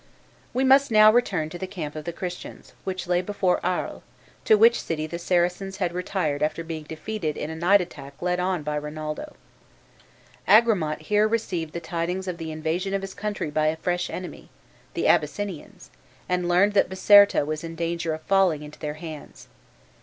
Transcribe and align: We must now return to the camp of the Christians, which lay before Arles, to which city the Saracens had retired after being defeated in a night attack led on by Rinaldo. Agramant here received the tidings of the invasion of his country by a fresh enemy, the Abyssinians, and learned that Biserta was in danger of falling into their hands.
We 0.51 0.63
must 0.63 0.89
now 0.89 1.11
return 1.13 1.49
to 1.49 1.59
the 1.59 1.67
camp 1.67 1.95
of 1.95 2.05
the 2.05 2.11
Christians, 2.11 2.73
which 2.85 3.05
lay 3.05 3.21
before 3.21 3.63
Arles, 3.63 4.01
to 4.45 4.57
which 4.57 4.81
city 4.81 5.05
the 5.05 5.19
Saracens 5.19 5.77
had 5.77 5.93
retired 5.93 6.41
after 6.41 6.63
being 6.63 6.85
defeated 6.85 7.37
in 7.37 7.51
a 7.51 7.55
night 7.55 7.81
attack 7.81 8.19
led 8.19 8.39
on 8.39 8.63
by 8.63 8.77
Rinaldo. 8.77 9.35
Agramant 10.47 11.01
here 11.03 11.27
received 11.27 11.73
the 11.73 11.79
tidings 11.79 12.27
of 12.27 12.39
the 12.39 12.51
invasion 12.51 12.95
of 12.95 13.03
his 13.03 13.13
country 13.13 13.51
by 13.51 13.67
a 13.67 13.75
fresh 13.75 14.09
enemy, 14.09 14.49
the 14.95 15.05
Abyssinians, 15.07 15.91
and 16.27 16.49
learned 16.49 16.73
that 16.73 16.89
Biserta 16.89 17.45
was 17.45 17.63
in 17.63 17.75
danger 17.75 18.15
of 18.15 18.23
falling 18.23 18.63
into 18.63 18.79
their 18.79 18.95
hands. 18.95 19.49